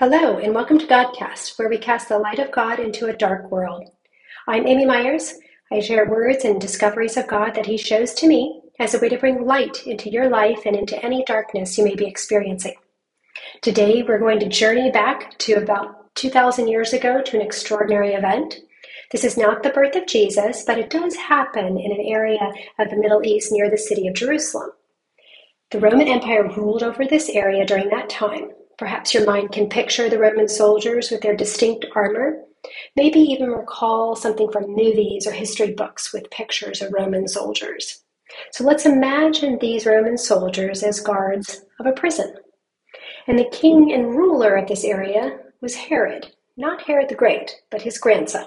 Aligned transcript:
Hello, 0.00 0.38
and 0.38 0.54
welcome 0.54 0.78
to 0.78 0.86
Godcast, 0.86 1.58
where 1.58 1.68
we 1.68 1.76
cast 1.76 2.08
the 2.08 2.18
light 2.18 2.38
of 2.38 2.50
God 2.50 2.80
into 2.80 3.08
a 3.08 3.12
dark 3.14 3.50
world. 3.50 3.90
I'm 4.48 4.66
Amy 4.66 4.86
Myers. 4.86 5.34
I 5.70 5.80
share 5.80 6.08
words 6.08 6.42
and 6.42 6.58
discoveries 6.58 7.18
of 7.18 7.26
God 7.26 7.54
that 7.54 7.66
He 7.66 7.76
shows 7.76 8.14
to 8.14 8.26
me 8.26 8.62
as 8.78 8.94
a 8.94 8.98
way 8.98 9.10
to 9.10 9.18
bring 9.18 9.44
light 9.44 9.86
into 9.86 10.08
your 10.08 10.30
life 10.30 10.62
and 10.64 10.74
into 10.74 11.04
any 11.04 11.22
darkness 11.26 11.76
you 11.76 11.84
may 11.84 11.94
be 11.96 12.06
experiencing. 12.06 12.76
Today, 13.60 14.02
we're 14.02 14.18
going 14.18 14.40
to 14.40 14.48
journey 14.48 14.90
back 14.90 15.36
to 15.40 15.56
about 15.56 16.14
2,000 16.14 16.66
years 16.66 16.94
ago 16.94 17.20
to 17.20 17.36
an 17.36 17.44
extraordinary 17.44 18.14
event. 18.14 18.56
This 19.12 19.22
is 19.22 19.36
not 19.36 19.62
the 19.62 19.68
birth 19.68 19.96
of 19.96 20.06
Jesus, 20.06 20.64
but 20.66 20.78
it 20.78 20.88
does 20.88 21.14
happen 21.14 21.76
in 21.76 21.92
an 21.92 22.06
area 22.06 22.50
of 22.78 22.88
the 22.88 22.96
Middle 22.96 23.22
East 23.22 23.52
near 23.52 23.68
the 23.68 23.76
city 23.76 24.08
of 24.08 24.14
Jerusalem. 24.14 24.70
The 25.72 25.78
Roman 25.78 26.08
Empire 26.08 26.48
ruled 26.48 26.82
over 26.82 27.04
this 27.04 27.28
area 27.28 27.66
during 27.66 27.90
that 27.90 28.08
time, 28.08 28.52
Perhaps 28.80 29.12
your 29.12 29.26
mind 29.26 29.52
can 29.52 29.68
picture 29.68 30.08
the 30.08 30.18
Roman 30.18 30.48
soldiers 30.48 31.10
with 31.10 31.20
their 31.20 31.36
distinct 31.36 31.84
armor. 31.94 32.42
Maybe 32.96 33.20
even 33.20 33.50
recall 33.50 34.16
something 34.16 34.50
from 34.50 34.74
movies 34.74 35.26
or 35.26 35.32
history 35.32 35.72
books 35.74 36.14
with 36.14 36.30
pictures 36.30 36.80
of 36.80 36.90
Roman 36.90 37.28
soldiers. 37.28 38.02
So 38.52 38.64
let's 38.64 38.86
imagine 38.86 39.58
these 39.58 39.84
Roman 39.84 40.16
soldiers 40.16 40.82
as 40.82 40.98
guards 40.98 41.62
of 41.78 41.84
a 41.84 41.92
prison. 41.92 42.36
And 43.26 43.38
the 43.38 43.50
king 43.52 43.92
and 43.92 44.16
ruler 44.16 44.56
of 44.56 44.66
this 44.66 44.82
area 44.82 45.38
was 45.60 45.74
Herod, 45.74 46.34
not 46.56 46.80
Herod 46.80 47.10
the 47.10 47.14
Great, 47.14 47.56
but 47.70 47.82
his 47.82 47.98
grandson. 47.98 48.46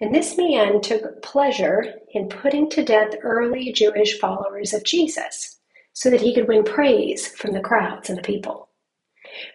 And 0.00 0.14
this 0.14 0.38
man 0.38 0.80
took 0.80 1.20
pleasure 1.20 1.94
in 2.12 2.28
putting 2.28 2.70
to 2.70 2.84
death 2.84 3.14
early 3.24 3.72
Jewish 3.72 4.20
followers 4.20 4.72
of 4.72 4.84
Jesus 4.84 5.58
so 5.94 6.10
that 6.10 6.20
he 6.20 6.32
could 6.32 6.46
win 6.46 6.62
praise 6.62 7.26
from 7.26 7.54
the 7.54 7.60
crowds 7.60 8.08
and 8.08 8.16
the 8.16 8.22
people. 8.22 8.66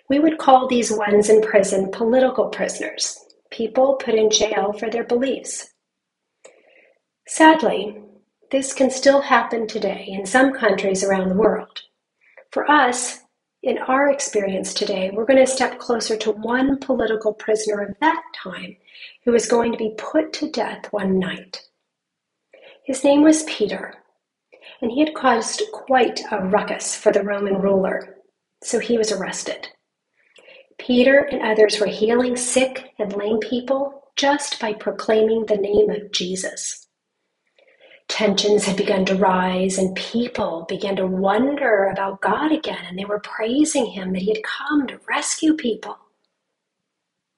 We 0.10 0.20
would 0.20 0.38
call 0.38 0.68
these 0.68 0.92
ones 0.92 1.30
in 1.30 1.42
prison 1.42 1.92
political 1.92 2.50
prisoners, 2.50 3.18
people 3.50 3.96
put 3.96 4.16
in 4.16 4.30
jail 4.30 4.74
for 4.74 4.90
their 4.90 5.04
beliefs. 5.04 5.70
Sadly, 7.28 8.02
this 8.52 8.74
can 8.74 8.90
still 8.90 9.22
happen 9.22 9.68
today 9.68 10.06
in 10.08 10.26
some 10.26 10.54
countries 10.54 11.04
around 11.04 11.30
the 11.30 11.36
world. 11.36 11.82
For 12.52 12.70
us, 12.70 13.22
in 13.64 13.78
our 13.78 14.10
experience 14.10 14.74
today, 14.74 15.12
we're 15.14 15.26
going 15.26 15.40
to 15.40 15.52
step 15.52 15.80
closer 15.80 16.18
to 16.18 16.32
one 16.32 16.80
political 16.80 17.34
prisoner 17.34 17.82
of 17.82 17.96
that 18.02 18.24
time 18.36 18.76
who 19.24 19.32
was 19.32 19.48
going 19.48 19.72
to 19.72 19.78
be 19.78 19.96
put 19.98 20.34
to 20.34 20.50
death 20.50 20.88
one 20.92 21.20
night. 21.20 21.62
His 22.84 23.04
name 23.04 23.22
was 23.22 23.44
Peter, 23.44 23.94
and 24.82 24.92
he 24.92 25.00
had 25.00 25.14
caused 25.14 25.62
quite 25.72 26.22
a 26.32 26.44
ruckus 26.44 26.96
for 26.96 27.12
the 27.12 27.24
Roman 27.24 27.62
ruler 27.62 28.18
so 28.64 28.80
he 28.80 28.98
was 28.98 29.12
arrested. 29.12 29.70
Peter 30.80 31.20
and 31.32 31.42
others 31.42 31.80
were 31.80 31.88
healing 31.88 32.36
sick 32.38 32.92
and 33.00 33.14
lame 33.16 33.40
people 33.40 34.04
just 34.18 34.60
by 34.60 34.74
proclaiming 34.74 35.46
the 35.48 35.58
name 35.58 35.90
of 35.90 36.12
Jesus. 36.12 36.88
Tensions 38.10 38.66
had 38.66 38.78
begun 38.78 39.06
to 39.06 39.16
rise, 39.16 39.80
and 39.80 39.96
people 39.96 40.66
began 40.70 40.96
to 40.98 41.08
wonder 41.08 41.86
about 41.86 42.22
God 42.22 42.52
again, 42.54 42.86
and 42.88 43.00
they 43.00 43.06
were 43.06 43.20
praising 43.22 43.88
Him 43.88 44.14
that 44.14 44.22
He 44.24 44.30
had 44.34 44.44
come 44.44 44.88
to 44.88 45.00
rescue 45.10 45.56
people. 45.56 45.98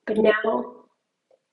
But 0.07 0.17
now, 0.17 0.73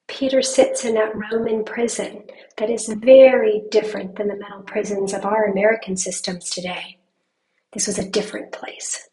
Peter 0.09 0.43
sits 0.43 0.85
in 0.85 0.95
that 0.95 1.15
Roman 1.17 1.65
prison 1.65 2.25
that 2.59 2.71
is 2.71 2.89
very 2.89 3.65
different 3.71 4.17
than 4.17 4.29
the 4.29 4.37
mental 4.37 4.63
prisons 4.63 5.15
of 5.15 5.27
our 5.27 5.47
American 5.47 5.97
systems 5.97 6.51
today. 6.51 6.99
This 7.75 7.89
was 7.89 7.99
a 7.99 8.11
different 8.11 8.53
place. 8.53 9.10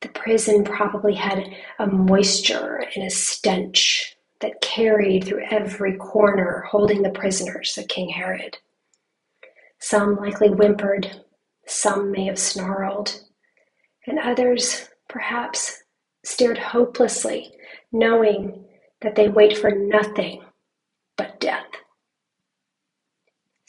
The 0.00 0.08
prison 0.08 0.64
probably 0.64 1.14
had 1.14 1.54
a 1.78 1.86
moisture 1.86 2.84
and 2.94 3.04
a 3.04 3.10
stench 3.10 4.16
that 4.40 4.60
carried 4.60 5.24
through 5.24 5.44
every 5.50 5.96
corner, 5.96 6.64
holding 6.68 7.02
the 7.02 7.10
prisoners 7.10 7.76
of 7.76 7.88
King 7.88 8.08
Herod. 8.08 8.58
Some 9.80 10.16
likely 10.16 10.48
whimpered, 10.48 11.24
some 11.66 12.12
may 12.12 12.26
have 12.26 12.38
snarled, 12.38 13.20
and 14.06 14.18
others 14.18 14.88
perhaps 15.08 15.82
stared 16.24 16.58
hopelessly, 16.58 17.52
knowing 17.90 18.64
that 19.00 19.14
they 19.14 19.28
wait 19.28 19.56
for 19.56 19.70
nothing 19.70 20.42
but 21.16 21.40
death. 21.40 21.67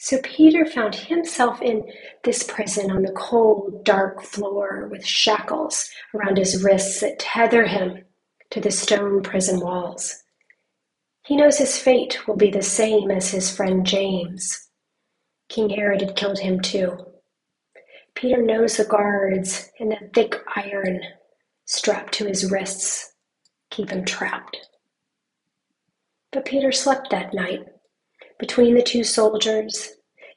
So 0.02 0.18
Peter 0.22 0.64
found 0.64 0.94
himself 0.94 1.60
in 1.60 1.84
this 2.24 2.42
prison 2.42 2.90
on 2.90 3.02
the 3.02 3.12
cold, 3.12 3.84
dark 3.84 4.22
floor 4.22 4.88
with 4.90 5.04
shackles 5.04 5.90
around 6.14 6.38
his 6.38 6.64
wrists 6.64 7.00
that 7.00 7.18
tether 7.18 7.66
him 7.66 8.06
to 8.48 8.62
the 8.62 8.70
stone 8.70 9.22
prison 9.22 9.60
walls. 9.60 10.24
He 11.26 11.36
knows 11.36 11.58
his 11.58 11.76
fate 11.76 12.26
will 12.26 12.36
be 12.36 12.50
the 12.50 12.62
same 12.62 13.10
as 13.10 13.30
his 13.30 13.54
friend 13.54 13.86
James. 13.86 14.70
King 15.50 15.68
Herod 15.68 16.00
had 16.00 16.16
killed 16.16 16.38
him 16.38 16.60
too. 16.60 16.96
Peter 18.14 18.40
knows 18.40 18.78
the 18.78 18.86
guards 18.86 19.70
and 19.78 19.92
the 19.92 19.98
thick 20.14 20.34
iron 20.56 21.02
strapped 21.66 22.14
to 22.14 22.24
his 22.24 22.50
wrists 22.50 23.12
keep 23.68 23.90
him 23.90 24.06
trapped. 24.06 24.56
But 26.32 26.46
Peter 26.46 26.72
slept 26.72 27.10
that 27.10 27.34
night 27.34 27.66
between 28.40 28.74
the 28.74 28.82
two 28.82 29.04
soldiers 29.04 29.90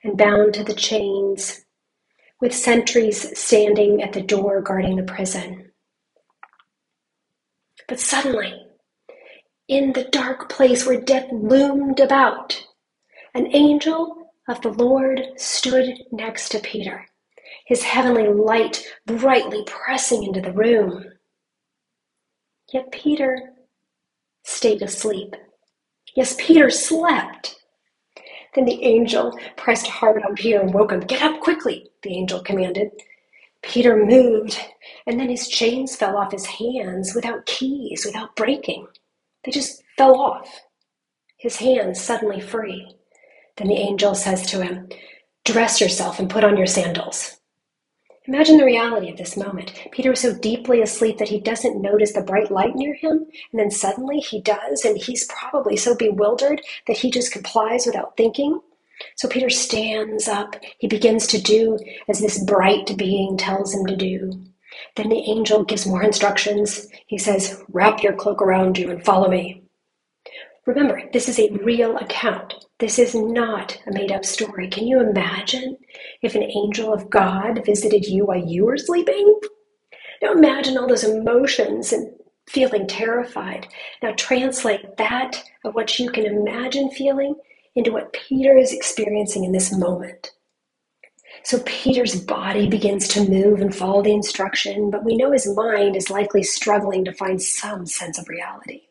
and 0.03 0.18
bound 0.18 0.53
to 0.53 0.64
the 0.64 0.75
chains, 0.75 1.66
with 2.41 2.53
sentries 2.53 3.38
standing 3.40 4.03
at 4.03 4.14
the 4.14 4.22
door 4.22 4.62
guarding 4.62 4.97
the 4.97 5.03
prison. 5.03 5.72
But 7.88 8.00
suddenly, 8.00 8.53
in 9.68 9.94
the 9.94 10.03
dark 10.03 10.50
place 10.50 10.86
where 10.86 11.00
death 11.00 11.28
loomed 11.31 12.00
about, 12.02 12.62
an 13.34 13.47
angel 13.56 14.31
of 14.47 14.62
the 14.62 14.70
Lord 14.70 15.22
stood 15.38 15.97
next 16.12 16.50
to 16.50 16.59
Peter, 16.59 17.06
his 17.66 17.84
heavenly 17.84 18.28
light 18.28 18.85
brightly 19.06 19.64
pressing 19.66 20.24
into 20.24 20.41
the 20.41 20.52
room. 20.52 21.06
Yet 22.74 22.91
Peter 22.91 23.53
stayed 24.44 24.81
asleep. 24.81 25.35
Yes, 26.16 26.35
Peter 26.38 26.70
slept. 26.70 27.56
Then 28.56 28.66
the 28.66 28.84
angel 28.84 29.38
pressed 29.58 29.88
hard 29.88 30.24
on 30.24 30.36
Peter 30.36 30.59
and 30.62 30.74
woke 30.74 30.91
him. 30.91 31.02
Get 31.02 31.24
up 31.24 31.40
quickly, 31.41 31.90
the 32.03 32.16
angel 32.16 32.41
commanded. 32.41 32.91
Peter 33.62 33.96
moved, 33.96 34.59
and 35.08 35.19
then 35.19 35.30
his 35.30 35.47
chains 35.47 35.96
fell 35.96 36.18
off 36.18 36.31
his 36.31 36.46
hands 36.46 37.16
without 37.16 37.46
keys, 37.46 38.06
without 38.06 38.36
breaking. 38.36 38.88
They 39.44 39.52
just 39.52 39.84
fell 39.97 40.19
off. 40.19 40.62
His 41.38 41.58
hands 41.58 42.02
suddenly 42.02 42.41
free. 42.41 42.96
Then 43.58 43.68
the 43.68 43.75
angel 43.75 44.16
says 44.16 44.46
to 44.47 44.64
him, 44.64 44.90
Dress 45.46 45.81
yourself 45.81 46.20
and 46.20 46.30
put 46.30 46.44
on 46.44 46.58
your 46.58 46.68
sandals. 46.68 47.38
Imagine 48.25 48.57
the 48.57 48.66
reality 48.66 49.09
of 49.09 49.17
this 49.17 49.35
moment. 49.35 49.73
Peter 49.91 50.13
is 50.13 50.22
so 50.22 50.34
deeply 50.34 50.81
asleep 50.81 51.17
that 51.17 51.28
he 51.28 51.41
doesn't 51.41 51.81
notice 51.81 52.13
the 52.13 52.22
bright 52.22 52.50
light 52.50 52.73
near 52.73 52.94
him, 52.94 53.25
and 53.51 53.59
then 53.59 53.69
suddenly 53.69 54.19
he 54.19 54.39
does, 54.39 54.85
and 54.85 54.97
he's 54.97 55.25
probably 55.25 55.75
so 55.75 55.94
bewildered 55.94 56.61
that 56.88 56.97
he 56.97 57.11
just 57.11 57.34
complies 57.34 57.85
without 57.85 58.16
thinking. 58.16 58.61
So 59.17 59.28
Peter 59.28 59.50
stands 59.50 60.29
up. 60.29 60.56
He 60.78 60.88
begins 60.88 61.28
to 61.28 61.41
do 61.41 61.78
as 62.07 62.22
this 62.22 62.41
bright 62.45 62.97
being 62.97 63.35
tells 63.35 63.73
him 63.73 63.85
to 63.88 63.95
do. 63.95 64.31
Then 64.95 65.09
the 65.09 65.29
angel 65.29 65.66
gives 65.66 65.85
more 65.85 66.03
instructions. 66.03 66.88
He 67.07 67.17
says, 67.17 67.61
Wrap 67.69 68.01
your 68.03 68.13
cloak 68.13 68.41
around 68.41 68.78
you 68.78 68.90
and 68.90 69.03
follow 69.03 69.29
me. 69.29 69.63
Remember, 70.66 71.03
this 71.11 71.28
is 71.28 71.40
a 71.40 71.51
real 71.51 71.97
account. 71.97 72.66
This 72.83 72.99
is 72.99 73.16
not 73.16 73.79
a 73.87 73.93
made 73.93 74.11
up 74.11 74.25
story. 74.25 74.67
Can 74.67 74.85
you 74.85 74.99
imagine 74.99 75.78
if 76.22 76.35
an 76.35 76.43
angel 76.43 76.93
of 76.93 77.09
God 77.09 77.63
visited 77.66 78.05
you 78.05 78.25
while 78.25 78.46
you 78.46 78.66
were 78.66 78.75
sleeping? 78.75 79.40
Now 80.22 80.34
imagine 80.34 80.78
all 80.78 80.90
those 80.90 81.05
emotions 81.05 81.93
and 81.93 82.11
feeling 82.46 82.85
terrified. 82.85 83.69
Now 84.02 84.11
translate 84.17 84.97
that 84.97 85.41
of 85.63 85.75
what 85.75 85.97
you 85.97 86.11
can 86.11 86.25
imagine 86.25 86.90
feeling 86.90 87.35
into 87.73 87.93
what 87.93 88.11
Peter 88.11 88.58
is 88.58 88.73
experiencing 88.73 89.46
in 89.46 89.53
this 89.53 89.72
moment. 89.72 90.31
So 91.46 91.63
Peter's 91.66 92.19
body 92.19 92.67
begins 92.67 93.08
to 93.08 93.29
move 93.29 93.61
and 93.61 93.73
follow 93.73 94.02
the 94.02 94.11
instruction, 94.11 94.91
but 94.91 95.05
we 95.05 95.16
know 95.16 95.31
his 95.31 95.47
mind 95.55 95.96
is 95.96 96.09
likely 96.09 96.43
struggling 96.43 97.05
to 97.05 97.13
find 97.13 97.41
some 97.41 97.85
sense 97.85 98.19
of 98.19 98.28
reality. 98.28 98.81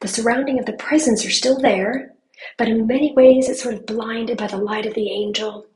The 0.00 0.08
surrounding 0.08 0.58
of 0.58 0.66
the 0.66 0.72
prisons 0.72 1.24
are 1.24 1.30
still 1.30 1.60
there, 1.60 2.16
but 2.56 2.68
in 2.68 2.86
many 2.86 3.12
ways 3.14 3.48
it's 3.48 3.62
sort 3.62 3.74
of 3.74 3.86
blinded 3.86 4.38
by 4.38 4.46
the 4.46 4.56
light 4.56 4.86
of 4.86 4.94
the 4.94 5.10
angel. 5.10 5.66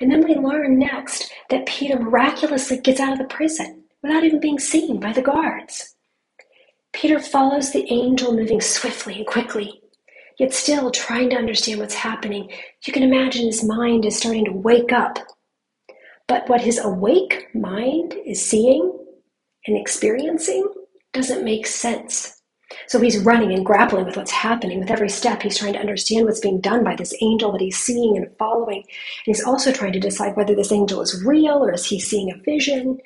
And 0.00 0.10
then 0.10 0.24
we 0.24 0.34
learn 0.34 0.78
next 0.78 1.32
that 1.50 1.66
Peter 1.66 1.98
miraculously 1.98 2.78
gets 2.78 3.00
out 3.00 3.12
of 3.12 3.18
the 3.18 3.34
prison 3.34 3.84
without 4.02 4.24
even 4.24 4.40
being 4.40 4.58
seen 4.58 5.00
by 5.00 5.12
the 5.12 5.22
guards. 5.22 5.94
Peter 6.92 7.18
follows 7.18 7.72
the 7.72 7.90
angel 7.92 8.32
moving 8.34 8.60
swiftly 8.60 9.16
and 9.16 9.26
quickly, 9.26 9.80
yet 10.38 10.52
still 10.52 10.90
trying 10.90 11.30
to 11.30 11.36
understand 11.36 11.80
what's 11.80 11.94
happening. 11.94 12.50
You 12.86 12.92
can 12.92 13.02
imagine 13.02 13.46
his 13.46 13.64
mind 13.64 14.04
is 14.04 14.16
starting 14.16 14.44
to 14.44 14.52
wake 14.52 14.92
up. 14.92 15.18
But 16.28 16.48
what 16.48 16.60
his 16.60 16.78
awake 16.78 17.48
mind 17.54 18.14
is 18.24 18.44
seeing 18.44 18.96
and 19.66 19.76
experiencing 19.76 20.68
doesn't 21.12 21.44
make 21.44 21.66
sense. 21.66 22.33
So 22.88 23.00
he's 23.00 23.18
running 23.18 23.52
and 23.52 23.66
grappling 23.66 24.06
with 24.06 24.16
what's 24.16 24.30
happening. 24.32 24.80
With 24.80 24.90
every 24.90 25.08
step, 25.10 25.42
he's 25.42 25.58
trying 25.58 25.74
to 25.74 25.80
understand 25.80 26.26
what's 26.26 26.40
being 26.40 26.60
done 26.60 26.84
by 26.84 26.96
this 26.96 27.14
angel 27.22 27.52
that 27.52 27.60
he's 27.60 27.78
seeing 27.78 28.16
and 28.16 28.28
following. 28.38 28.78
And 28.78 28.86
he's 29.26 29.44
also 29.44 29.72
trying 29.72 29.92
to 29.94 30.00
decide 30.00 30.36
whether 30.36 30.54
this 30.54 30.72
angel 30.72 31.02
is 31.02 31.24
real 31.24 31.64
or 31.64 31.72
is 31.72 31.86
he 31.86 32.00
seeing 32.00 32.32
a 32.32 32.42
vision. 32.44 32.98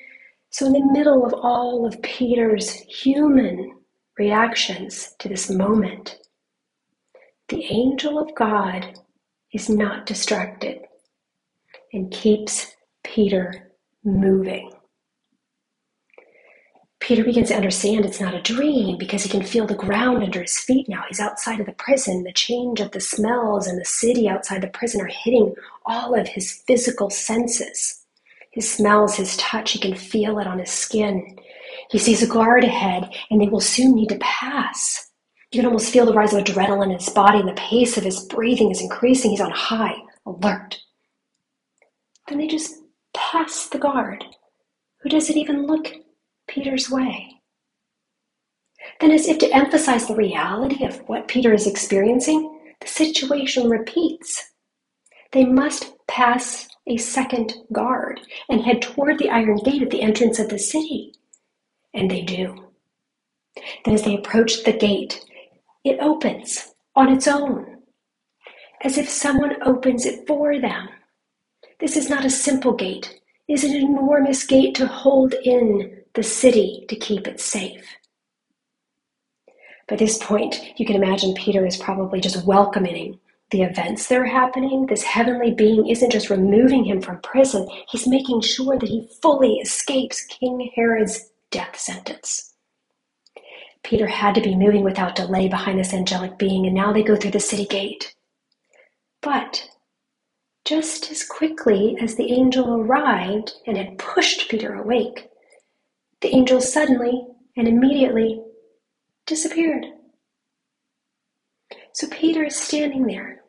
So, 0.51 0.65
in 0.67 0.73
the 0.73 0.93
middle 0.93 1.25
of 1.25 1.33
all 1.33 1.85
of 1.85 2.01
Peter's 2.01 2.71
human 2.71 3.75
reactions 4.17 5.13
to 5.19 5.29
this 5.29 5.49
moment, 5.49 6.17
the 7.49 7.63
angel 7.65 8.19
of 8.19 8.35
God 8.35 8.99
is 9.53 9.69
not 9.69 10.05
distracted 10.05 10.79
and 11.93 12.11
keeps 12.11 12.75
Peter 13.03 13.71
moving. 14.03 14.71
Peter 17.09 17.23
begins 17.23 17.47
to 17.47 17.55
understand 17.55 18.05
it's 18.05 18.21
not 18.21 18.35
a 18.35 18.41
dream 18.43 18.95
because 18.95 19.23
he 19.23 19.29
can 19.29 19.41
feel 19.41 19.65
the 19.65 19.73
ground 19.73 20.21
under 20.21 20.43
his 20.43 20.59
feet 20.59 20.87
now. 20.87 21.01
He's 21.07 21.19
outside 21.19 21.59
of 21.59 21.65
the 21.65 21.71
prison. 21.71 22.23
The 22.23 22.31
change 22.31 22.79
of 22.79 22.91
the 22.91 22.99
smells 22.99 23.65
and 23.65 23.81
the 23.81 23.85
city 23.85 24.29
outside 24.29 24.61
the 24.61 24.67
prison 24.67 25.01
are 25.01 25.07
hitting 25.07 25.55
all 25.87 26.13
of 26.13 26.27
his 26.27 26.61
physical 26.67 27.09
senses. 27.09 28.05
His 28.51 28.71
smells, 28.71 29.15
his 29.15 29.35
touch, 29.37 29.71
he 29.71 29.79
can 29.79 29.95
feel 29.95 30.37
it 30.37 30.45
on 30.45 30.59
his 30.59 30.69
skin. 30.69 31.35
He 31.89 31.97
sees 31.97 32.21
a 32.21 32.27
guard 32.27 32.63
ahead, 32.63 33.11
and 33.31 33.41
they 33.41 33.49
will 33.49 33.59
soon 33.59 33.95
need 33.95 34.09
to 34.09 34.19
pass. 34.19 35.09
You 35.51 35.61
can 35.61 35.65
almost 35.65 35.91
feel 35.91 36.05
the 36.05 36.13
rise 36.13 36.35
of 36.35 36.43
adrenaline 36.43 36.91
in 36.91 36.99
his 36.99 37.09
body, 37.09 37.39
and 37.39 37.49
the 37.49 37.53
pace 37.53 37.97
of 37.97 38.03
his 38.03 38.23
breathing 38.25 38.69
is 38.69 38.81
increasing. 38.81 39.31
He's 39.31 39.41
on 39.41 39.49
high 39.49 39.95
alert. 40.27 40.77
Then 42.27 42.37
they 42.37 42.45
just 42.45 42.75
pass 43.15 43.67
the 43.67 43.79
guard, 43.79 44.23
who 44.99 45.09
doesn't 45.09 45.37
even 45.37 45.65
look 45.65 45.91
Peter's 46.49 46.89
way. 46.89 47.41
Then, 48.99 49.11
as 49.11 49.27
if 49.27 49.37
to 49.39 49.55
emphasize 49.55 50.07
the 50.07 50.15
reality 50.15 50.83
of 50.83 50.97
what 51.07 51.27
Peter 51.27 51.53
is 51.53 51.67
experiencing, 51.67 52.59
the 52.81 52.87
situation 52.87 53.69
repeats. 53.69 54.51
They 55.31 55.45
must 55.45 55.93
pass 56.07 56.67
a 56.87 56.97
second 56.97 57.53
guard 57.71 58.19
and 58.49 58.61
head 58.61 58.81
toward 58.81 59.19
the 59.19 59.29
iron 59.29 59.57
gate 59.57 59.83
at 59.83 59.91
the 59.91 60.01
entrance 60.01 60.39
of 60.39 60.49
the 60.49 60.57
city. 60.57 61.13
And 61.93 62.09
they 62.09 62.21
do. 62.21 62.65
Then, 63.85 63.93
as 63.93 64.03
they 64.03 64.15
approach 64.15 64.63
the 64.63 64.73
gate, 64.73 65.23
it 65.83 65.99
opens 66.01 66.73
on 66.95 67.11
its 67.11 67.27
own, 67.27 67.77
as 68.81 68.97
if 68.97 69.07
someone 69.07 69.55
opens 69.63 70.05
it 70.05 70.25
for 70.27 70.59
them. 70.59 70.89
This 71.79 71.95
is 71.95 72.09
not 72.09 72.25
a 72.25 72.29
simple 72.29 72.73
gate, 72.73 73.19
it 73.47 73.53
is 73.53 73.63
an 73.63 73.75
enormous 73.75 74.45
gate 74.45 74.75
to 74.75 74.87
hold 74.87 75.33
in 75.43 75.98
the 76.13 76.23
city 76.23 76.85
to 76.89 76.95
keep 76.95 77.27
it 77.27 77.39
safe. 77.39 77.85
By 79.87 79.95
this 79.95 80.17
point, 80.19 80.61
you 80.77 80.85
can 80.85 80.95
imagine 80.95 81.33
Peter 81.33 81.65
is 81.65 81.77
probably 81.77 82.21
just 82.21 82.45
welcoming 82.45 83.19
the 83.51 83.63
events 83.63 84.07
that 84.07 84.19
are 84.19 84.25
happening. 84.25 84.85
This 84.85 85.03
heavenly 85.03 85.51
being 85.51 85.87
isn't 85.87 86.11
just 86.11 86.29
removing 86.29 86.85
him 86.85 87.01
from 87.01 87.21
prison, 87.21 87.67
he's 87.89 88.07
making 88.07 88.41
sure 88.41 88.77
that 88.77 88.89
he 88.89 89.09
fully 89.21 89.55
escapes 89.55 90.25
King 90.25 90.71
Herod's 90.75 91.31
death 91.49 91.79
sentence. 91.79 92.53
Peter 93.83 94.07
had 94.07 94.35
to 94.35 94.41
be 94.41 94.55
moving 94.55 94.83
without 94.83 95.15
delay 95.15 95.47
behind 95.47 95.79
this 95.79 95.93
angelic 95.93 96.37
being, 96.37 96.65
and 96.65 96.75
now 96.75 96.93
they 96.93 97.01
go 97.01 97.15
through 97.15 97.31
the 97.31 97.39
city 97.39 97.65
gate. 97.65 98.13
But 99.21 99.69
just 100.65 101.09
as 101.09 101.23
quickly 101.23 101.97
as 101.99 102.15
the 102.15 102.31
angel 102.31 102.75
arrived 102.75 103.53
and 103.65 103.77
had 103.77 103.97
pushed 103.97 104.49
Peter 104.49 104.75
awake, 104.75 105.29
the 106.21 106.35
angel 106.35 106.61
suddenly 106.61 107.25
and 107.55 107.67
immediately 107.67 108.41
disappeared. 109.25 109.85
So 111.93 112.07
Peter 112.07 112.45
is 112.45 112.55
standing 112.55 113.05
there, 113.05 113.43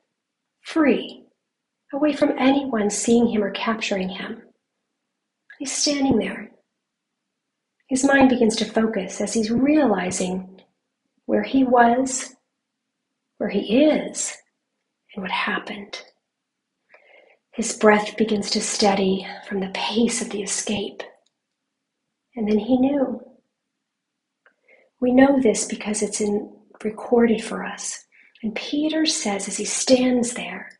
free, 0.63 1.25
away 1.93 2.13
from 2.13 2.39
anyone 2.39 2.91
seeing 2.91 3.29
him 3.29 3.43
or 3.43 3.51
capturing 3.51 4.09
him. 4.09 4.43
He's 5.59 5.73
standing 5.73 6.19
there. 6.19 6.51
His 7.89 8.05
mind 8.05 8.29
begins 8.29 8.57
to 8.57 8.65
focus 8.65 9.21
as 9.21 9.35
he's 9.35 9.51
realizing 9.51 10.61
where 11.27 11.43
he 11.43 11.65
was, 11.65 12.37
where 13.39 13.51
he 13.51 13.85
is, 13.85 14.37
and 15.15 15.23
what 15.23 15.31
happened. 15.31 16.01
His 17.53 17.77
breath 17.77 18.17
begins 18.17 18.51
to 18.51 18.61
steady 18.61 19.27
from 19.49 19.61
the 19.61 19.71
pace 19.75 20.23
of 20.23 20.31
the 20.31 20.43
escape. 20.43 21.03
And 22.37 22.49
then 22.49 22.59
he 22.59 22.77
knew. 22.79 23.21
We 25.01 25.13
know 25.13 25.41
this 25.41 25.65
because 25.67 26.03
it's 26.03 26.21
in, 26.21 26.53
recorded 26.85 27.43
for 27.43 27.65
us. 27.65 28.05
And 28.43 28.55
Peter 28.55 29.07
says 29.07 29.49
as 29.49 29.57
he 29.57 29.65
stands 29.65 30.35
there, 30.35 30.71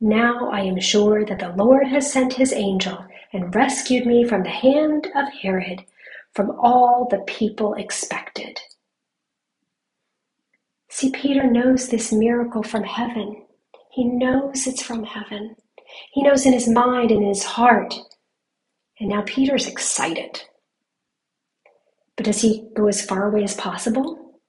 Now 0.00 0.50
I 0.50 0.60
am 0.60 0.80
sure 0.80 1.24
that 1.24 1.38
the 1.38 1.52
Lord 1.56 1.86
has 1.88 2.12
sent 2.12 2.34
his 2.34 2.52
angel 2.52 3.04
and 3.32 3.54
rescued 3.54 4.06
me 4.06 4.24
from 4.24 4.42
the 4.42 4.50
hand 4.50 5.08
of 5.14 5.28
Herod, 5.42 5.84
from 6.34 6.52
all 6.60 7.08
the 7.10 7.18
people 7.26 7.74
expected. 7.74 8.60
See, 10.88 11.10
Peter 11.10 11.50
knows 11.50 11.88
this 11.88 12.12
miracle 12.12 12.62
from 12.62 12.84
heaven. 12.84 13.44
He 13.90 14.04
knows 14.04 14.66
it's 14.66 14.82
from 14.82 15.04
heaven. 15.04 15.56
He 16.12 16.22
knows 16.22 16.46
in 16.46 16.52
his 16.52 16.68
mind 16.68 17.10
and 17.10 17.22
in 17.22 17.28
his 17.28 17.44
heart 17.44 17.94
and 18.98 19.08
now 19.08 19.22
Peter's 19.26 19.66
excited. 19.66 20.42
But 22.16 22.26
does 22.26 22.40
he 22.40 22.68
go 22.74 22.86
as 22.86 23.04
far 23.04 23.28
away 23.28 23.44
as 23.44 23.54
possible? 23.54 24.40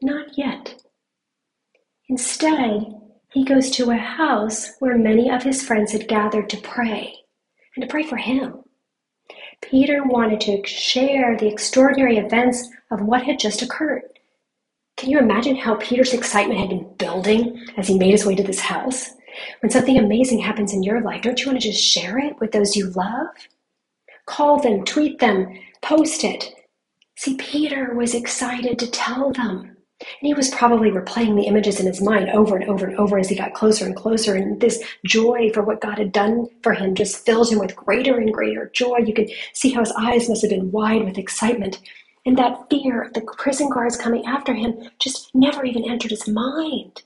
Not 0.00 0.38
yet. 0.38 0.82
Instead, 2.08 2.94
he 3.32 3.44
goes 3.44 3.70
to 3.72 3.90
a 3.90 3.96
house 3.96 4.72
where 4.78 4.96
many 4.96 5.30
of 5.30 5.42
his 5.42 5.62
friends 5.62 5.92
had 5.92 6.08
gathered 6.08 6.48
to 6.50 6.56
pray 6.58 7.14
and 7.74 7.82
to 7.82 7.88
pray 7.88 8.02
for 8.02 8.16
him. 8.16 8.62
Peter 9.60 10.04
wanted 10.04 10.40
to 10.40 10.66
share 10.66 11.36
the 11.36 11.48
extraordinary 11.48 12.18
events 12.18 12.68
of 12.90 13.02
what 13.02 13.24
had 13.24 13.38
just 13.38 13.62
occurred. 13.62 14.02
Can 14.96 15.10
you 15.10 15.18
imagine 15.18 15.56
how 15.56 15.74
Peter's 15.76 16.14
excitement 16.14 16.60
had 16.60 16.70
been 16.70 16.94
building 16.96 17.62
as 17.76 17.88
he 17.88 17.98
made 17.98 18.12
his 18.12 18.24
way 18.24 18.34
to 18.34 18.42
this 18.42 18.60
house? 18.60 19.10
When 19.60 19.70
something 19.70 19.98
amazing 19.98 20.38
happens 20.38 20.72
in 20.72 20.82
your 20.82 21.02
life, 21.02 21.22
don't 21.22 21.38
you 21.38 21.46
want 21.50 21.60
to 21.60 21.68
just 21.68 21.82
share 21.82 22.18
it 22.18 22.40
with 22.40 22.52
those 22.52 22.76
you 22.76 22.86
love? 22.90 23.28
Call 24.26 24.60
them, 24.60 24.84
tweet 24.84 25.18
them, 25.20 25.58
post 25.82 26.24
it. 26.24 26.52
See, 27.16 27.36
Peter 27.36 27.94
was 27.94 28.14
excited 28.14 28.78
to 28.78 28.90
tell 28.90 29.32
them. 29.32 29.76
And 30.00 30.26
he 30.28 30.34
was 30.34 30.50
probably 30.50 30.90
replaying 30.90 31.36
the 31.36 31.46
images 31.46 31.80
in 31.80 31.86
his 31.86 32.02
mind 32.02 32.28
over 32.30 32.56
and 32.56 32.68
over 32.68 32.86
and 32.86 32.98
over 32.98 33.18
as 33.18 33.30
he 33.30 33.34
got 33.36 33.54
closer 33.54 33.86
and 33.86 33.96
closer. 33.96 34.34
And 34.34 34.60
this 34.60 34.82
joy 35.06 35.50
for 35.54 35.62
what 35.62 35.80
God 35.80 35.98
had 35.98 36.12
done 36.12 36.48
for 36.62 36.74
him 36.74 36.94
just 36.94 37.24
filled 37.24 37.50
him 37.50 37.58
with 37.58 37.74
greater 37.76 38.18
and 38.18 38.32
greater 38.32 38.70
joy. 38.74 38.98
You 38.98 39.14
could 39.14 39.30
see 39.54 39.70
how 39.70 39.80
his 39.80 39.92
eyes 39.92 40.28
must 40.28 40.42
have 40.42 40.50
been 40.50 40.70
wide 40.70 41.04
with 41.04 41.16
excitement. 41.16 41.80
And 42.26 42.36
that 42.36 42.68
fear 42.68 43.02
of 43.02 43.14
the 43.14 43.22
prison 43.38 43.70
guards 43.70 43.96
coming 43.96 44.26
after 44.26 44.52
him 44.52 44.90
just 44.98 45.34
never 45.34 45.64
even 45.64 45.88
entered 45.88 46.10
his 46.10 46.28
mind. 46.28 47.02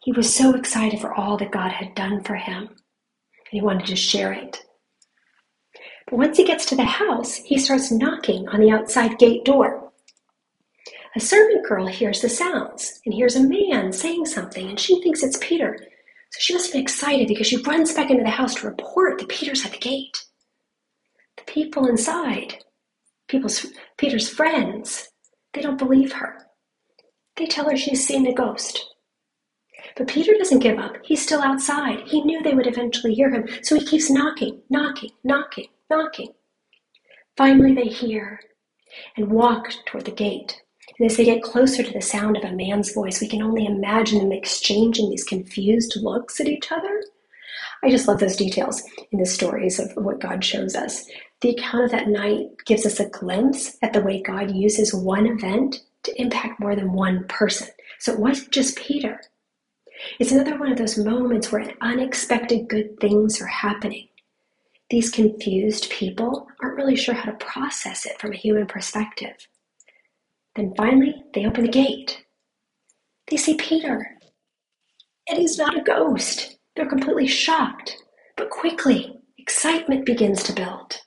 He 0.00 0.12
was 0.12 0.34
so 0.34 0.54
excited 0.54 1.00
for 1.00 1.14
all 1.14 1.38
that 1.38 1.52
God 1.52 1.70
had 1.72 1.94
done 1.94 2.22
for 2.24 2.34
him. 2.34 2.68
And 2.68 3.52
he 3.52 3.62
wanted 3.62 3.86
to 3.86 3.96
share 3.96 4.32
it. 4.32 4.62
But 6.06 6.18
once 6.18 6.36
he 6.36 6.44
gets 6.44 6.66
to 6.66 6.76
the 6.76 6.84
house, 6.84 7.36
he 7.36 7.58
starts 7.58 7.90
knocking 7.90 8.46
on 8.48 8.60
the 8.60 8.70
outside 8.70 9.18
gate 9.18 9.44
door. 9.44 9.92
A 11.16 11.20
servant 11.20 11.64
girl 11.66 11.86
hears 11.86 12.20
the 12.20 12.28
sounds 12.28 13.00
and 13.04 13.14
hears 13.14 13.36
a 13.36 13.42
man 13.42 13.92
saying 13.92 14.26
something, 14.26 14.68
and 14.68 14.78
she 14.78 15.00
thinks 15.00 15.22
it's 15.22 15.38
Peter. 15.40 15.78
So 15.78 16.38
she 16.40 16.52
must 16.52 16.72
be 16.72 16.80
excited 16.80 17.28
because 17.28 17.46
she 17.46 17.62
runs 17.62 17.94
back 17.94 18.10
into 18.10 18.24
the 18.24 18.30
house 18.30 18.54
to 18.56 18.68
report 18.68 19.18
that 19.18 19.28
Peter's 19.28 19.64
at 19.64 19.72
the 19.72 19.78
gate. 19.78 20.24
The 21.36 21.44
people 21.44 21.86
inside, 21.86 22.64
people's, 23.28 23.66
Peter's 23.96 24.28
friends, 24.28 25.08
they 25.52 25.62
don't 25.62 25.78
believe 25.78 26.12
her. 26.12 26.46
They 27.36 27.46
tell 27.46 27.70
her 27.70 27.76
she's 27.76 28.06
seen 28.06 28.26
a 28.26 28.34
ghost. 28.34 28.84
But 29.96 30.08
Peter 30.08 30.32
doesn't 30.36 30.58
give 30.58 30.78
up. 30.78 30.96
He's 31.04 31.22
still 31.22 31.40
outside. 31.40 32.00
He 32.06 32.22
knew 32.22 32.42
they 32.42 32.54
would 32.54 32.66
eventually 32.66 33.14
hear 33.14 33.30
him, 33.30 33.48
so 33.62 33.76
he 33.76 33.86
keeps 33.86 34.10
knocking, 34.10 34.60
knocking, 34.68 35.10
knocking 35.22 35.68
knocking. 35.90 36.32
Finally, 37.36 37.74
they 37.74 37.88
hear 37.88 38.40
and 39.16 39.30
walk 39.30 39.72
toward 39.86 40.04
the 40.04 40.12
gate. 40.12 40.60
And 40.98 41.10
as 41.10 41.16
they 41.16 41.24
get 41.24 41.42
closer 41.42 41.82
to 41.82 41.92
the 41.92 42.00
sound 42.00 42.36
of 42.36 42.44
a 42.44 42.52
man's 42.52 42.92
voice, 42.92 43.20
we 43.20 43.28
can 43.28 43.42
only 43.42 43.66
imagine 43.66 44.18
them 44.18 44.32
exchanging 44.32 45.10
these 45.10 45.24
confused 45.24 45.96
looks 46.00 46.40
at 46.40 46.48
each 46.48 46.70
other. 46.70 47.02
I 47.82 47.90
just 47.90 48.06
love 48.06 48.20
those 48.20 48.36
details 48.36 48.82
in 49.10 49.18
the 49.18 49.26
stories 49.26 49.78
of 49.78 49.92
what 49.96 50.20
God 50.20 50.44
shows 50.44 50.74
us. 50.74 51.06
The 51.40 51.50
account 51.50 51.84
of 51.84 51.90
that 51.90 52.08
night 52.08 52.46
gives 52.64 52.86
us 52.86 53.00
a 53.00 53.08
glimpse 53.08 53.76
at 53.82 53.92
the 53.92 54.00
way 54.00 54.22
God 54.22 54.54
uses 54.54 54.94
one 54.94 55.26
event 55.26 55.82
to 56.04 56.20
impact 56.20 56.60
more 56.60 56.76
than 56.76 56.92
one 56.92 57.24
person. 57.28 57.68
So 57.98 58.12
it 58.12 58.20
wasn't 58.20 58.52
just 58.52 58.76
Peter. 58.76 59.20
It's 60.18 60.32
another 60.32 60.58
one 60.58 60.72
of 60.72 60.78
those 60.78 60.98
moments 60.98 61.50
where 61.50 61.72
unexpected 61.80 62.68
good 62.68 62.98
things 63.00 63.40
are 63.40 63.46
happening 63.46 64.08
these 64.94 65.10
confused 65.10 65.90
people 65.90 66.46
aren't 66.62 66.76
really 66.76 66.94
sure 66.94 67.16
how 67.16 67.28
to 67.28 67.44
process 67.44 68.06
it 68.06 68.20
from 68.20 68.32
a 68.32 68.36
human 68.36 68.64
perspective. 68.64 69.34
Then 70.54 70.72
finally, 70.76 71.20
they 71.34 71.46
open 71.46 71.64
the 71.64 71.68
gate. 71.68 72.24
They 73.28 73.36
see 73.36 73.56
Peter. 73.56 74.08
And 75.28 75.36
he's 75.36 75.58
not 75.58 75.76
a 75.76 75.82
ghost. 75.82 76.58
They're 76.76 76.88
completely 76.88 77.26
shocked. 77.26 77.96
But 78.36 78.50
quickly, 78.50 79.18
excitement 79.36 80.06
begins 80.06 80.44
to 80.44 80.52
build. 80.52 81.00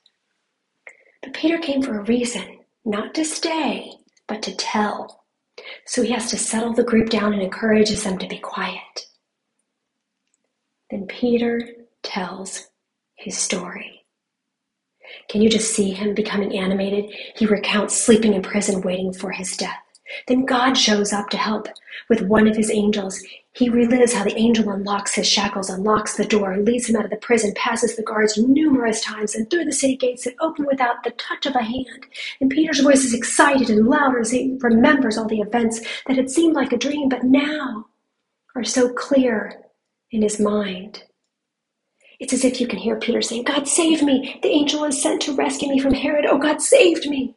But 1.24 1.32
Peter 1.34 1.58
came 1.58 1.82
for 1.82 1.98
a 1.98 2.04
reason, 2.04 2.58
not 2.84 3.14
to 3.14 3.24
stay, 3.24 3.94
but 4.28 4.42
to 4.42 4.56
tell. 4.58 5.24
So 5.86 6.02
he 6.02 6.12
has 6.12 6.30
to 6.32 6.38
settle 6.38 6.74
the 6.74 6.84
group 6.84 7.10
down 7.10 7.32
and 7.32 7.42
encourages 7.42 8.04
them 8.04 8.18
to 8.18 8.28
be 8.28 8.40
quiet. 8.40 9.06
Then 10.92 11.08
Peter 11.08 11.62
tells 12.04 12.68
his 13.18 13.38
story. 13.38 14.06
Can 15.30 15.42
you 15.42 15.50
just 15.50 15.74
see 15.74 15.92
him 15.92 16.14
becoming 16.14 16.58
animated? 16.58 17.14
He 17.36 17.46
recounts 17.46 17.96
sleeping 17.96 18.34
in 18.34 18.42
prison, 18.42 18.82
waiting 18.82 19.14
for 19.14 19.32
his 19.32 19.56
death. 19.56 19.80
Then 20.28 20.46
God 20.46 20.78
shows 20.78 21.12
up 21.12 21.30
to 21.30 21.38
help 21.38 21.68
with 22.10 22.22
one 22.22 22.48
of 22.48 22.56
his 22.56 22.72
angels. 22.72 23.22
He 23.54 23.70
relives 23.70 24.14
how 24.14 24.24
the 24.24 24.38
angel 24.38 24.70
unlocks 24.70 25.16
his 25.16 25.28
shackles, 25.28 25.70
unlocks 25.70 26.16
the 26.16 26.26
door, 26.26 26.58
leads 26.58 26.88
him 26.88 26.96
out 26.96 27.06
of 27.06 27.12
the 27.12 27.18
prison, 27.18 27.54
passes 27.56 27.96
the 27.96 28.04
guards 28.04 28.38
numerous 28.38 29.04
times, 29.04 29.36
and 29.36 29.50
through 29.50 29.66
the 29.66 29.74
city 29.74 29.98
gates 29.98 30.24
that 30.24 30.36
open 30.40 30.66
without 30.66 31.04
the 31.04 31.12
touch 31.12 31.46
of 31.46 31.56
a 31.56 31.64
hand. 31.64 32.06
And 32.40 32.50
Peter's 32.50 32.80
voice 32.80 33.04
is 33.04 33.14
excited 33.14 33.70
and 33.70 33.88
louder 33.88 34.20
as 34.20 34.32
he 34.32 34.58
remembers 34.62 35.18
all 35.18 35.28
the 35.28 35.42
events 35.42 35.82
that 36.08 36.18
had 36.18 36.30
seemed 36.30 36.56
like 36.56 36.72
a 36.72 36.78
dream, 36.78 37.10
but 37.10 37.24
now 37.24 37.88
are 38.56 38.64
so 38.64 38.94
clear 38.94 39.62
in 40.12 40.22
his 40.22 40.40
mind. 40.40 41.04
It's 42.20 42.34
as 42.34 42.44
if 42.44 42.60
you 42.60 42.68
can 42.68 42.80
hear 42.80 43.00
Peter 43.00 43.22
saying, 43.22 43.44
God 43.44 43.68
save 43.68 44.02
me! 44.02 44.40
The 44.42 44.50
angel 44.50 44.84
is 44.86 45.02
sent 45.02 45.22
to 45.24 45.36
rescue 45.36 45.70
me 45.70 45.80
from 45.80 45.94
Herod. 45.94 46.26
Oh, 46.26 46.40
God 46.40 46.62
saved 46.62 47.08
me! 47.08 47.36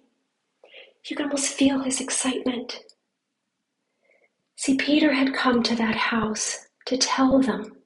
You 1.04 1.16
can 1.16 1.26
almost 1.26 1.52
feel 1.52 1.80
his 1.80 2.00
excitement. 2.00 2.80
See, 4.56 4.76
Peter 4.76 5.12
had 5.12 5.34
come 5.34 5.62
to 5.62 5.75
that 5.76 5.96
house 5.96 6.66
to 6.87 6.96
tell 6.96 7.40
them 7.40 7.76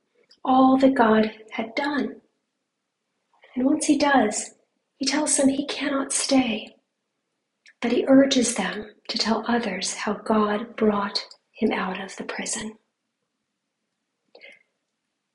all 0.45 0.77
that 0.79 0.95
God 0.95 1.33
had 1.51 1.75
done. 1.75 2.21
And 3.55 3.65
once 3.65 3.87
he 3.87 3.97
does, 3.97 4.51
he 4.97 5.07
tells 5.07 5.37
them 5.37 5.49
he 5.49 5.67
cannot 5.67 6.13
stay, 6.13 6.75
but 7.81 7.93
he 7.93 8.05
urges 8.09 8.55
them 8.55 8.87
to 9.09 9.19
tell 9.19 9.45
others 9.47 9.95
how 9.95 10.15
God 10.15 10.77
brought 10.77 11.25
him 11.53 11.73
out 11.73 12.01
of 12.01 12.17
the 12.17 12.25
prison. 12.25 12.77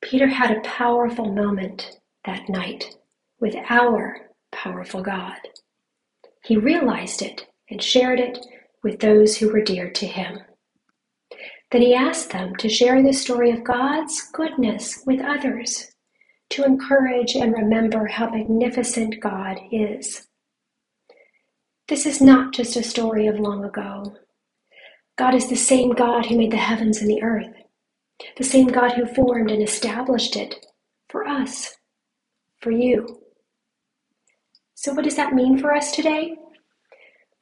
Peter 0.02 0.28
had 0.28 0.56
a 0.56 0.62
powerful 0.62 1.34
moment 1.34 2.00
that 2.26 2.48
night 2.50 2.96
with 3.40 3.56
our 3.70 4.30
powerful 4.52 5.02
God. 5.02 5.38
He 6.44 6.58
realized 6.58 7.22
it 7.22 7.48
and 7.70 7.82
shared 7.82 8.20
it 8.20 8.40
with 8.84 9.00
those 9.00 9.38
who 9.38 9.50
were 9.52 9.62
dear 9.62 9.90
to 9.92 10.08
him. 10.08 10.40
Then 11.72 11.82
he 11.82 11.94
asked 11.94 12.32
them 12.32 12.56
to 12.58 12.70
share 12.70 13.04
the 13.04 13.14
story 13.14 13.52
of 13.52 13.64
God's 13.64 14.30
goodness 14.34 15.04
with 15.06 15.22
others, 15.22 15.92
to 16.52 16.64
encourage 16.64 17.36
and 17.36 17.54
remember 17.54 18.08
how 18.08 18.30
magnificent 18.30 19.20
God 19.20 19.60
is. 19.72 20.28
This 21.88 22.06
is 22.06 22.22
not 22.22 22.54
just 22.54 22.76
a 22.76 22.84
story 22.84 23.28
of 23.28 23.40
long 23.40 23.64
ago. 23.66 24.16
God 25.18 25.36
is 25.36 25.50
the 25.50 25.56
same 25.56 25.92
God 25.92 26.26
who 26.26 26.38
made 26.38 26.52
the 26.52 26.58
heavens 26.58 27.02
and 27.02 27.10
the 27.10 27.22
earth, 27.22 27.54
the 28.38 28.44
same 28.44 28.68
God 28.68 28.94
who 28.94 29.06
formed 29.06 29.52
and 29.52 29.62
established 29.62 30.36
it 30.36 30.66
for 31.10 31.28
us, 31.28 31.76
for 32.60 32.72
you. 32.72 33.22
So, 34.76 34.94
what 34.94 35.04
does 35.04 35.16
that 35.16 35.34
mean 35.34 35.58
for 35.58 35.74
us 35.74 35.92
today? 35.92 36.36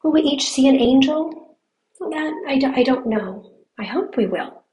Will 0.04 0.12
we 0.12 0.22
each 0.22 0.50
see 0.50 0.68
an 0.68 0.80
angel? 0.80 1.58
Well, 2.00 2.10
that 2.12 2.34
I, 2.48 2.58
do, 2.58 2.72
I 2.76 2.84
don't 2.84 3.08
know. 3.08 3.52
I 3.80 3.84
hope 3.84 4.18
we 4.18 4.28
will. 4.28 4.64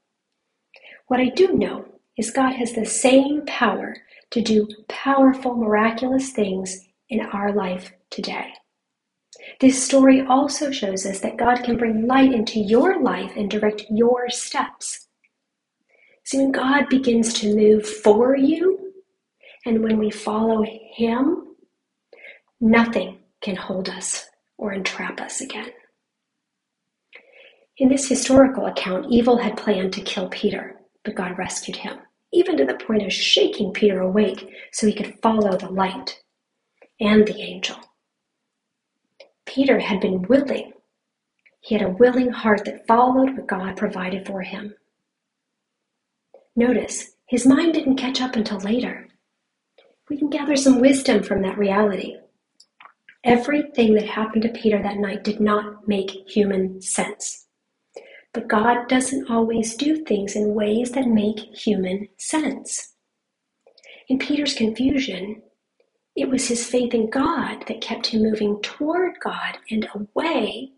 What 1.07 1.19
I 1.19 1.29
do 1.29 1.53
know 1.53 1.85
is 2.17 2.31
God 2.31 2.53
has 2.53 2.73
the 2.73 2.85
same 2.85 3.43
power 3.45 3.95
to 4.31 4.41
do 4.41 4.67
powerful, 4.87 5.55
miraculous 5.55 6.31
things 6.31 6.87
in 7.09 7.21
our 7.21 7.53
life 7.53 7.91
today. 8.09 8.53
This 9.59 9.83
story 9.83 10.21
also 10.21 10.71
shows 10.71 11.05
us 11.05 11.19
that 11.19 11.37
God 11.37 11.63
can 11.63 11.77
bring 11.77 12.07
light 12.07 12.33
into 12.33 12.59
your 12.59 13.01
life 13.01 13.33
and 13.35 13.49
direct 13.49 13.85
your 13.89 14.29
steps. 14.29 15.07
See, 16.25 16.39
when 16.39 16.51
God 16.51 16.89
begins 16.89 17.33
to 17.35 17.55
move 17.55 17.87
for 17.87 18.35
you, 18.35 18.93
and 19.65 19.83
when 19.83 19.99
we 19.99 20.09
follow 20.09 20.65
Him, 20.95 21.55
nothing 22.59 23.19
can 23.41 23.55
hold 23.55 23.89
us 23.89 24.25
or 24.57 24.73
entrap 24.73 25.21
us 25.21 25.41
again. 25.41 25.69
In 27.77 27.89
this 27.89 28.07
historical 28.07 28.67
account, 28.67 29.07
evil 29.11 29.37
had 29.37 29.57
planned 29.57 29.93
to 29.93 30.01
kill 30.01 30.29
Peter, 30.29 30.77
but 31.03 31.15
God 31.15 31.37
rescued 31.37 31.75
him, 31.75 31.99
even 32.31 32.55
to 32.55 32.65
the 32.65 32.75
point 32.75 33.03
of 33.03 33.11
shaking 33.11 33.73
Peter 33.73 33.99
awake 33.99 34.49
so 34.71 34.87
he 34.87 34.93
could 34.93 35.19
follow 35.21 35.57
the 35.57 35.69
light 35.69 36.21
and 37.01 37.27
the 37.27 37.41
angel. 37.41 37.75
Peter 39.45 39.79
had 39.79 39.99
been 39.99 40.21
willing. 40.23 40.71
He 41.59 41.75
had 41.75 41.85
a 41.85 41.91
willing 41.91 42.31
heart 42.31 42.63
that 42.63 42.87
followed 42.87 43.35
what 43.35 43.47
God 43.47 43.75
provided 43.75 44.25
for 44.25 44.41
him. 44.41 44.73
Notice, 46.55 47.11
his 47.27 47.45
mind 47.45 47.73
didn't 47.73 47.97
catch 47.97 48.21
up 48.21 48.35
until 48.35 48.59
later. 48.59 49.07
We 50.09 50.17
can 50.17 50.29
gather 50.29 50.55
some 50.55 50.79
wisdom 50.79 51.23
from 51.23 51.41
that 51.41 51.57
reality. 51.57 52.15
Everything 53.23 53.95
that 53.95 54.07
happened 54.07 54.43
to 54.43 54.49
Peter 54.49 54.81
that 54.81 54.97
night 54.97 55.23
did 55.23 55.41
not 55.41 55.87
make 55.87 56.11
human 56.27 56.81
sense. 56.81 57.47
But 58.33 58.47
God 58.47 58.87
doesn't 58.87 59.29
always 59.29 59.75
do 59.75 60.03
things 60.05 60.35
in 60.35 60.53
ways 60.53 60.91
that 60.91 61.07
make 61.07 61.39
human 61.39 62.07
sense. 62.17 62.93
In 64.07 64.19
Peter's 64.19 64.53
confusion, 64.53 65.41
it 66.15 66.29
was 66.29 66.47
his 66.47 66.65
faith 66.65 66.93
in 66.93 67.09
God 67.09 67.65
that 67.67 67.81
kept 67.81 68.07
him 68.07 68.21
moving 68.21 68.61
toward 68.61 69.19
God 69.19 69.57
and 69.69 69.87
away 69.93 70.71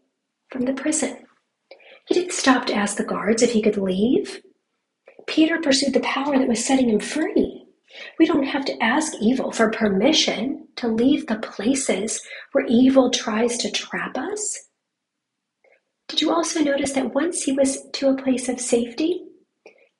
from 0.49 0.63
the 0.63 0.73
prison. 0.73 1.17
He 2.07 2.15
didn't 2.15 2.31
stop 2.31 2.65
to 2.67 2.73
ask 2.73 2.97
the 2.97 3.03
guards 3.03 3.43
if 3.43 3.51
he 3.51 3.61
could 3.61 3.77
leave. 3.77 4.41
Peter 5.27 5.59
pursued 5.59 5.93
the 5.93 5.99
power 5.99 6.37
that 6.37 6.47
was 6.47 6.65
setting 6.65 6.89
him 6.89 6.99
free. 6.99 7.65
We 8.17 8.25
don't 8.25 8.43
have 8.43 8.65
to 8.65 8.83
ask 8.83 9.13
evil 9.21 9.51
for 9.51 9.69
permission 9.69 10.67
to 10.77 10.87
leave 10.87 11.27
the 11.27 11.37
places 11.37 12.21
where 12.51 12.65
evil 12.67 13.11
tries 13.11 13.57
to 13.59 13.71
trap 13.71 14.17
us. 14.17 14.67
Did 16.07 16.21
you 16.21 16.31
also 16.31 16.61
notice 16.61 16.93
that 16.93 17.13
once 17.13 17.43
he 17.43 17.51
was 17.51 17.89
to 17.93 18.09
a 18.09 18.21
place 18.21 18.47
of 18.47 18.59
safety, 18.61 19.25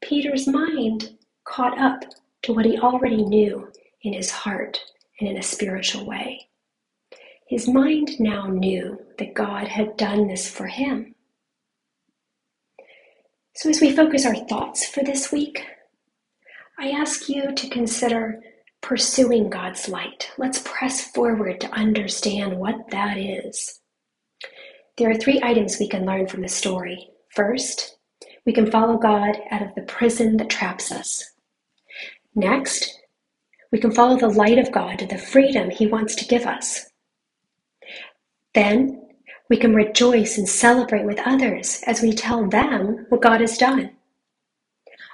Peter's 0.02 0.48
mind 0.48 1.18
caught 1.44 1.78
up 1.78 2.04
to 2.44 2.54
what 2.54 2.66
he 2.66 2.78
already 2.78 3.24
knew 3.24 3.72
in 4.04 4.14
his 4.14 4.32
heart 4.32 4.80
and 5.20 5.30
in 5.30 5.38
a 5.38 5.44
spiritual 5.44 6.06
way? 6.06 6.48
His 7.48 7.68
mind 7.68 8.20
now 8.20 8.48
knew 8.48 9.00
that 9.18 9.34
God 9.34 9.68
had 9.68 9.98
done 9.98 10.28
this 10.28 10.50
for 10.50 10.68
him. 10.68 11.16
So, 13.58 13.72
as 13.72 13.82
we 13.82 13.96
focus 13.96 14.24
our 14.24 14.36
thoughts 14.36 14.86
for 14.86 15.04
this 15.04 15.32
week, 15.32 15.66
I 16.78 16.92
ask 16.92 17.28
you 17.28 17.56
to 17.56 17.70
consider 17.70 18.40
pursuing 18.82 19.50
God's 19.50 19.90
light. 19.90 20.30
Let's 20.38 20.62
press 20.64 21.02
forward 21.02 21.60
to 21.62 21.72
understand 21.72 22.60
what 22.60 22.76
that 22.92 23.18
is. 23.18 23.80
There 24.98 25.10
are 25.10 25.16
three 25.16 25.42
items 25.42 25.78
we 25.80 25.90
can 25.90 26.06
learn 26.06 26.28
from 26.28 26.44
the 26.44 26.48
story. 26.48 27.10
First, 27.32 27.98
we 28.46 28.54
can 28.54 28.70
follow 28.70 28.96
God 28.96 29.36
out 29.50 29.64
of 29.64 29.74
the 29.74 29.82
prison 29.82 30.38
that 30.38 30.52
traps 30.52 30.92
us. 30.92 31.26
Next, 32.36 32.96
we 33.72 33.80
can 33.80 33.90
follow 33.90 34.20
the 34.20 34.30
light 34.30 34.60
of 34.60 34.72
God 34.72 35.00
to 35.00 35.08
the 35.08 35.18
freedom 35.18 35.72
He 35.72 35.88
wants 35.88 36.14
to 36.18 36.26
give 36.26 36.46
us. 36.46 36.92
Then, 38.54 39.07
we 39.50 39.58
can 39.58 39.74
rejoice 39.74 40.38
and 40.38 40.48
celebrate 40.48 41.06
with 41.06 41.20
others 41.26 41.82
as 41.86 42.02
we 42.02 42.14
tell 42.14 42.48
them 42.48 43.06
what 43.10 43.22
God 43.22 43.42
has 43.42 43.58
done. 43.58 43.92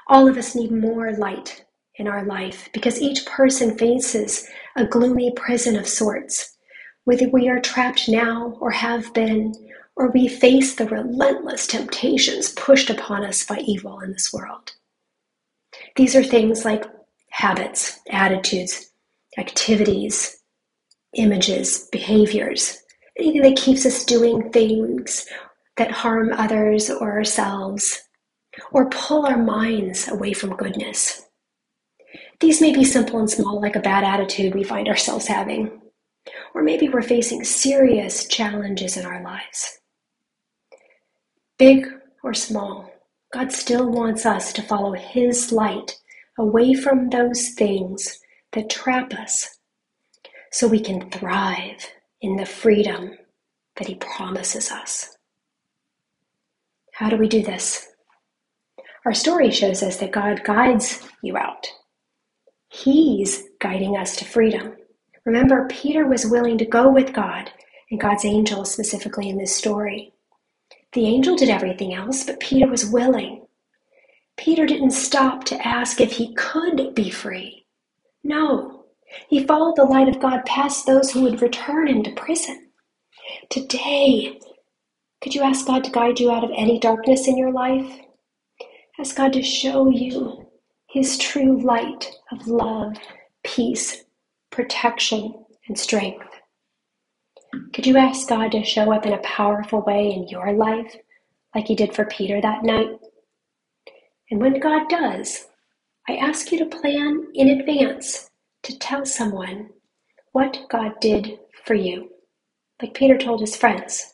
All 0.07 0.27
of 0.27 0.37
us 0.37 0.55
need 0.55 0.71
more 0.71 1.13
light 1.13 1.65
in 1.95 2.07
our 2.07 2.25
life 2.25 2.69
because 2.73 3.01
each 3.01 3.25
person 3.25 3.77
faces 3.77 4.47
a 4.75 4.85
gloomy 4.85 5.31
prison 5.35 5.75
of 5.77 5.87
sorts. 5.87 6.57
Whether 7.05 7.29
we 7.29 7.49
are 7.49 7.59
trapped 7.59 8.09
now 8.09 8.57
or 8.59 8.71
have 8.71 9.13
been, 9.13 9.53
or 9.95 10.09
we 10.11 10.27
face 10.27 10.75
the 10.75 10.87
relentless 10.87 11.67
temptations 11.67 12.51
pushed 12.53 12.89
upon 12.89 13.23
us 13.23 13.45
by 13.45 13.59
evil 13.59 13.99
in 13.99 14.11
this 14.11 14.33
world. 14.33 14.73
These 15.95 16.15
are 16.15 16.23
things 16.23 16.65
like 16.65 16.85
habits, 17.29 17.99
attitudes, 18.09 18.91
activities, 19.37 20.39
images, 21.15 21.87
behaviors, 21.91 22.82
anything 23.17 23.41
that 23.41 23.57
keeps 23.57 23.85
us 23.85 24.05
doing 24.05 24.49
things 24.51 25.25
that 25.77 25.91
harm 25.91 26.31
others 26.33 26.89
or 26.89 27.11
ourselves 27.11 28.01
or 28.71 28.89
pull 28.89 29.25
our 29.25 29.37
minds 29.37 30.07
away 30.07 30.33
from 30.33 30.55
goodness. 30.55 31.23
These 32.39 32.61
may 32.61 32.73
be 32.73 32.83
simple 32.83 33.19
and 33.19 33.29
small, 33.29 33.61
like 33.61 33.75
a 33.75 33.81
bad 33.81 34.03
attitude 34.03 34.53
we 34.53 34.63
find 34.63 34.87
ourselves 34.87 35.27
having, 35.27 35.81
or 36.53 36.61
maybe 36.61 36.89
we're 36.89 37.01
facing 37.01 37.43
serious 37.43 38.27
challenges 38.27 38.97
in 38.97 39.05
our 39.05 39.23
lives. 39.23 39.79
Big 41.57 41.87
or 42.23 42.33
small, 42.33 42.91
God 43.31 43.51
still 43.51 43.89
wants 43.89 44.25
us 44.25 44.53
to 44.53 44.61
follow 44.61 44.93
His 44.93 45.51
light 45.51 45.97
away 46.37 46.73
from 46.73 47.09
those 47.09 47.49
things 47.49 48.19
that 48.51 48.69
trap 48.69 49.13
us 49.13 49.57
so 50.51 50.67
we 50.67 50.79
can 50.79 51.09
thrive 51.09 51.87
in 52.23 52.37
the 52.37 52.45
freedom 52.45 53.11
that 53.75 53.87
He 53.87 53.95
promises 53.95 54.71
us. 54.71 55.15
How 56.93 57.09
do 57.09 57.17
we 57.17 57.27
do 57.27 57.43
this? 57.43 57.87
Our 59.05 59.13
story 59.13 59.51
shows 59.51 59.83
us 59.83 59.97
that 59.97 60.13
God 60.13 60.43
guides 60.43 61.01
you 61.21 61.37
out. 61.37 61.67
He's 62.69 63.43
guiding 63.59 63.97
us 63.97 64.15
to 64.15 64.25
freedom. 64.25 64.73
Remember, 65.25 65.67
Peter 65.69 66.07
was 66.07 66.25
willing 66.25 66.57
to 66.57 66.65
go 66.65 66.89
with 66.89 67.13
God 67.13 67.51
and 67.91 67.99
God's 67.99 68.25
angel 68.25 68.65
specifically 68.65 69.29
in 69.29 69.37
this 69.37 69.55
story. 69.55 70.13
The 70.93 71.05
angel 71.05 71.35
did 71.35 71.49
everything 71.49 71.93
else, 71.93 72.23
but 72.23 72.39
Peter 72.39 72.67
was 72.67 72.85
willing. 72.85 73.45
Peter 74.37 74.65
didn't 74.65 74.91
stop 74.91 75.43
to 75.45 75.67
ask 75.67 75.99
if 75.99 76.13
he 76.13 76.33
could 76.35 76.95
be 76.95 77.09
free. 77.09 77.65
No, 78.23 78.72
he 79.29 79.45
followed 79.45 79.75
the 79.75 79.83
light 79.83 80.07
of 80.07 80.19
God 80.19 80.45
past 80.45 80.85
those 80.85 81.11
who 81.11 81.21
would 81.23 81.41
return 81.41 81.87
him 81.87 82.03
to 82.03 82.11
prison. 82.11 82.69
Today, 83.49 84.39
could 85.21 85.33
you 85.35 85.41
ask 85.41 85.65
God 85.65 85.83
to 85.83 85.91
guide 85.91 86.19
you 86.19 86.31
out 86.31 86.43
of 86.43 86.51
any 86.55 86.79
darkness 86.79 87.27
in 87.27 87.37
your 87.37 87.51
life? 87.51 87.99
Ask 88.99 89.15
God 89.15 89.33
to 89.33 89.41
show 89.41 89.89
you 89.89 90.47
his 90.93 91.17
true 91.17 91.59
light 91.59 92.11
of 92.31 92.45
love, 92.47 92.95
peace, 93.43 94.03
protection, 94.51 95.33
and 95.67 95.77
strength. 95.77 96.27
Could 97.73 97.87
you 97.87 97.97
ask 97.97 98.27
God 98.27 98.51
to 98.51 98.63
show 98.63 98.93
up 98.93 99.05
in 99.05 99.13
a 99.13 99.17
powerful 99.19 99.81
way 99.81 100.11
in 100.11 100.27
your 100.27 100.53
life, 100.53 100.95
like 101.55 101.67
He 101.67 101.75
did 101.75 101.95
for 101.95 102.05
Peter 102.05 102.39
that 102.41 102.63
night? 102.63 102.89
And 104.29 104.39
when 104.39 104.59
God 104.59 104.87
does, 104.89 105.47
I 106.07 106.17
ask 106.17 106.51
you 106.51 106.59
to 106.59 106.65
plan 106.65 107.27
in 107.33 107.49
advance 107.49 108.29
to 108.63 108.77
tell 108.79 109.05
someone 109.05 109.69
what 110.31 110.65
God 110.69 110.93
did 111.01 111.39
for 111.65 111.75
you, 111.75 112.09
like 112.81 112.93
Peter 112.93 113.17
told 113.17 113.41
his 113.41 113.55
friends. 113.55 114.11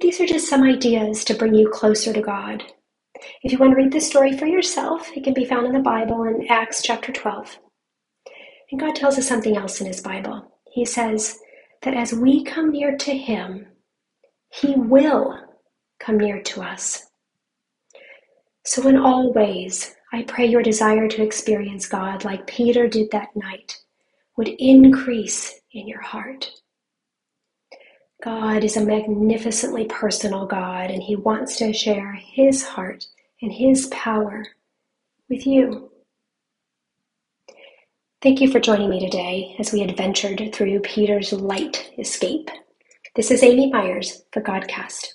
These 0.00 0.20
are 0.20 0.26
just 0.26 0.48
some 0.48 0.62
ideas 0.62 1.24
to 1.24 1.34
bring 1.34 1.54
you 1.54 1.70
closer 1.70 2.12
to 2.12 2.20
God. 2.22 2.62
If 3.42 3.52
you 3.52 3.58
want 3.58 3.72
to 3.72 3.76
read 3.76 3.92
this 3.92 4.08
story 4.08 4.36
for 4.36 4.46
yourself, 4.46 5.10
it 5.16 5.24
can 5.24 5.34
be 5.34 5.44
found 5.46 5.66
in 5.66 5.72
the 5.72 5.80
Bible 5.80 6.24
in 6.24 6.46
Acts 6.50 6.82
chapter 6.82 7.12
12. 7.12 7.58
And 8.70 8.80
God 8.80 8.94
tells 8.94 9.18
us 9.18 9.26
something 9.28 9.56
else 9.56 9.80
in 9.80 9.86
His 9.86 10.02
Bible. 10.02 10.52
He 10.70 10.84
says 10.84 11.38
that 11.82 11.94
as 11.94 12.12
we 12.12 12.44
come 12.44 12.72
near 12.72 12.96
to 12.98 13.16
Him, 13.16 13.66
He 14.50 14.74
will 14.74 15.38
come 15.98 16.18
near 16.18 16.42
to 16.42 16.62
us. 16.62 17.06
So, 18.64 18.86
in 18.88 18.96
all 18.98 19.32
ways, 19.32 19.95
I 20.12 20.22
pray 20.22 20.46
your 20.46 20.62
desire 20.62 21.08
to 21.08 21.22
experience 21.22 21.86
God 21.86 22.24
like 22.24 22.46
Peter 22.46 22.88
did 22.88 23.10
that 23.10 23.34
night 23.34 23.80
would 24.36 24.48
increase 24.48 25.60
in 25.72 25.88
your 25.88 26.00
heart. 26.00 26.50
God 28.22 28.64
is 28.64 28.76
a 28.76 28.84
magnificently 28.84 29.86
personal 29.86 30.46
God, 30.46 30.90
and 30.90 31.02
He 31.02 31.16
wants 31.16 31.56
to 31.56 31.72
share 31.72 32.12
His 32.12 32.62
heart 32.62 33.04
and 33.42 33.52
His 33.52 33.86
power 33.88 34.46
with 35.28 35.46
you. 35.46 35.90
Thank 38.22 38.40
you 38.40 38.50
for 38.50 38.60
joining 38.60 38.90
me 38.90 39.00
today 39.00 39.54
as 39.58 39.72
we 39.72 39.82
adventured 39.82 40.50
through 40.52 40.80
Peter's 40.80 41.32
light 41.32 41.92
escape. 41.98 42.48
This 43.14 43.30
is 43.30 43.42
Amy 43.42 43.70
Myers 43.70 44.22
for 44.32 44.40
Godcast. 44.40 45.08